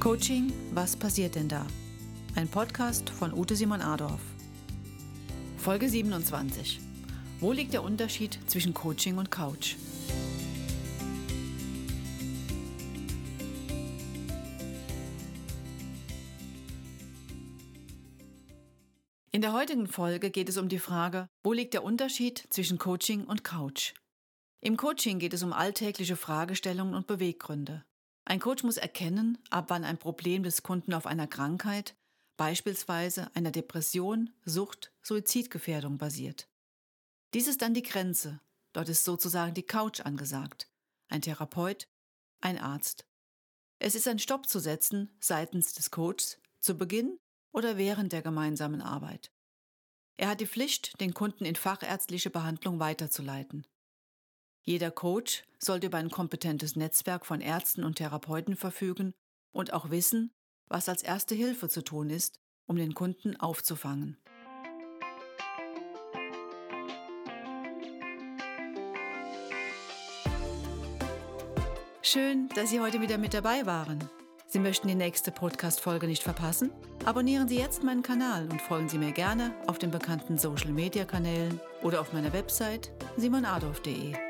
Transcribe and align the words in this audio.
Coaching, 0.00 0.50
was 0.72 0.96
passiert 0.96 1.34
denn 1.34 1.46
da? 1.46 1.66
Ein 2.34 2.48
Podcast 2.48 3.10
von 3.10 3.34
Ute 3.34 3.54
Simon 3.54 3.82
Adorf. 3.82 4.22
Folge 5.58 5.90
27. 5.90 6.80
Wo 7.38 7.52
liegt 7.52 7.74
der 7.74 7.82
Unterschied 7.82 8.38
zwischen 8.46 8.72
Coaching 8.72 9.18
und 9.18 9.30
Couch? 9.30 9.76
In 19.32 19.42
der 19.42 19.52
heutigen 19.52 19.86
Folge 19.86 20.30
geht 20.30 20.48
es 20.48 20.56
um 20.56 20.70
die 20.70 20.78
Frage, 20.78 21.28
wo 21.44 21.52
liegt 21.52 21.74
der 21.74 21.84
Unterschied 21.84 22.46
zwischen 22.48 22.78
Coaching 22.78 23.24
und 23.24 23.44
Couch? 23.44 23.92
Im 24.62 24.78
Coaching 24.78 25.18
geht 25.18 25.34
es 25.34 25.42
um 25.42 25.52
alltägliche 25.52 26.16
Fragestellungen 26.16 26.94
und 26.94 27.06
Beweggründe. 27.06 27.84
Ein 28.24 28.40
Coach 28.40 28.62
muss 28.62 28.76
erkennen, 28.76 29.38
ab 29.50 29.66
wann 29.68 29.84
ein 29.84 29.98
Problem 29.98 30.42
des 30.42 30.62
Kunden 30.62 30.94
auf 30.94 31.06
einer 31.06 31.26
Krankheit, 31.26 31.96
beispielsweise 32.36 33.30
einer 33.34 33.50
Depression, 33.50 34.30
Sucht, 34.44 34.92
Suizidgefährdung 35.02 35.98
basiert. 35.98 36.48
Dies 37.34 37.48
ist 37.48 37.62
dann 37.62 37.74
die 37.74 37.82
Grenze. 37.82 38.40
Dort 38.72 38.88
ist 38.88 39.04
sozusagen 39.04 39.54
die 39.54 39.62
Couch 39.62 40.00
angesagt. 40.00 40.70
Ein 41.08 41.22
Therapeut, 41.22 41.88
ein 42.40 42.58
Arzt. 42.58 43.04
Es 43.78 43.94
ist 43.94 44.06
ein 44.06 44.18
Stopp 44.18 44.48
zu 44.48 44.58
setzen 44.58 45.10
seitens 45.20 45.74
des 45.74 45.90
Coaches 45.90 46.38
zu 46.60 46.76
Beginn 46.76 47.18
oder 47.52 47.76
während 47.76 48.12
der 48.12 48.22
gemeinsamen 48.22 48.80
Arbeit. 48.80 49.32
Er 50.16 50.28
hat 50.28 50.40
die 50.40 50.46
Pflicht, 50.46 51.00
den 51.00 51.14
Kunden 51.14 51.44
in 51.44 51.56
fachärztliche 51.56 52.30
Behandlung 52.30 52.78
weiterzuleiten. 52.78 53.66
Jeder 54.62 54.90
Coach 54.90 55.44
sollte 55.58 55.86
über 55.86 55.98
ein 55.98 56.10
kompetentes 56.10 56.76
Netzwerk 56.76 57.24
von 57.26 57.40
Ärzten 57.40 57.84
und 57.84 57.96
Therapeuten 57.96 58.56
verfügen 58.56 59.14
und 59.52 59.72
auch 59.72 59.90
wissen, 59.90 60.32
was 60.68 60.88
als 60.88 61.02
erste 61.02 61.34
Hilfe 61.34 61.68
zu 61.68 61.82
tun 61.82 62.10
ist, 62.10 62.40
um 62.66 62.76
den 62.76 62.94
Kunden 62.94 63.36
aufzufangen. 63.36 64.16
Schön, 72.02 72.48
dass 72.54 72.70
Sie 72.70 72.80
heute 72.80 73.00
wieder 73.00 73.18
mit 73.18 73.34
dabei 73.34 73.66
waren. 73.66 74.00
Sie 74.48 74.58
möchten 74.58 74.88
die 74.88 74.96
nächste 74.96 75.30
Podcast-Folge 75.30 76.08
nicht 76.08 76.24
verpassen? 76.24 76.72
Abonnieren 77.04 77.46
Sie 77.46 77.56
jetzt 77.56 77.84
meinen 77.84 78.02
Kanal 78.02 78.48
und 78.50 78.60
folgen 78.60 78.88
Sie 78.88 78.98
mir 78.98 79.12
gerne 79.12 79.54
auf 79.68 79.78
den 79.78 79.92
bekannten 79.92 80.36
Social-Media-Kanälen 80.36 81.60
oder 81.82 82.00
auf 82.00 82.12
meiner 82.12 82.32
Website 82.32 82.90
simonadolf.de. 83.16 84.29